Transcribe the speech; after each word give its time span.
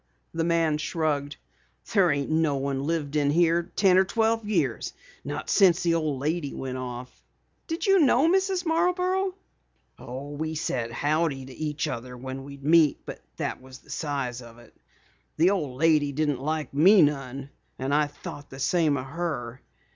the 0.33 0.43
man 0.43 0.79
shrugged. 0.79 1.35
"There 1.93 2.09
ain't 2.09 2.31
no 2.31 2.55
one 2.55 2.87
lived 2.87 3.13
here 3.13 3.59
in 3.59 3.71
ten 3.75 3.99
or 3.99 4.03
twelve 4.03 4.43
years. 4.49 4.93
Not 5.23 5.47
since 5.47 5.83
the 5.83 5.93
old 5.93 6.19
lady 6.19 6.55
went 6.55 6.79
off." 6.79 7.21
"Did 7.67 7.85
you 7.85 7.99
know 7.99 8.27
Mrs. 8.27 8.65
Marborough?" 8.65 9.35
"Oh, 9.99 10.29
we 10.31 10.55
said 10.55 10.91
howdy 10.91 11.45
to 11.45 11.53
each 11.53 11.87
other 11.87 12.17
when 12.17 12.43
we'd 12.43 12.63
meet, 12.63 13.05
but 13.05 13.21
that 13.37 13.61
was 13.61 13.77
the 13.77 13.91
size 13.91 14.41
of 14.41 14.57
it. 14.57 14.75
The 15.37 15.51
old 15.51 15.77
lady 15.79 16.11
didn't 16.11 16.41
like 16.41 16.73
me 16.73 17.03
none 17.03 17.51
and 17.77 17.93
I 17.93 18.07
thought 18.07 18.49
the 18.49 18.57
same 18.57 18.97
of 18.97 19.05
her. 19.05 19.61